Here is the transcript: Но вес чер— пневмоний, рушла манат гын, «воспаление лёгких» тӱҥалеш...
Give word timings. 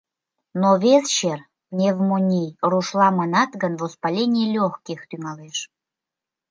Но 0.61 0.69
вес 0.83 1.05
чер— 1.17 1.39
пневмоний, 1.69 2.49
рушла 2.69 3.07
манат 3.19 3.51
гын, 3.61 3.73
«воспаление 3.81 4.47
лёгких» 4.55 4.99
тӱҥалеш... 5.09 5.57